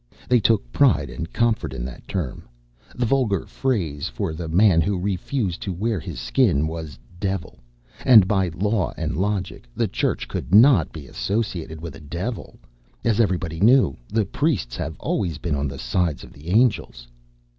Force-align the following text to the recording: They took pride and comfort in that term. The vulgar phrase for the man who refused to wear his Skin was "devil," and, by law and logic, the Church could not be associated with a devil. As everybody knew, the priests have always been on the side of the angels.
They 0.27 0.39
took 0.39 0.71
pride 0.71 1.11
and 1.11 1.31
comfort 1.31 1.73
in 1.73 1.85
that 1.85 2.07
term. 2.07 2.45
The 2.95 3.05
vulgar 3.05 3.45
phrase 3.45 4.09
for 4.09 4.33
the 4.33 4.47
man 4.47 4.81
who 4.81 4.97
refused 4.97 5.61
to 5.61 5.71
wear 5.73 5.99
his 5.99 6.19
Skin 6.19 6.65
was 6.65 6.97
"devil," 7.19 7.59
and, 8.03 8.27
by 8.27 8.47
law 8.47 8.95
and 8.97 9.15
logic, 9.15 9.67
the 9.75 9.87
Church 9.87 10.27
could 10.27 10.55
not 10.55 10.91
be 10.91 11.05
associated 11.05 11.79
with 11.81 11.95
a 11.95 11.99
devil. 12.01 12.57
As 13.03 13.19
everybody 13.19 13.59
knew, 13.59 13.95
the 14.09 14.25
priests 14.25 14.75
have 14.75 14.97
always 14.99 15.37
been 15.37 15.53
on 15.53 15.67
the 15.67 15.77
side 15.77 16.23
of 16.23 16.33
the 16.33 16.47
angels. 16.49 17.05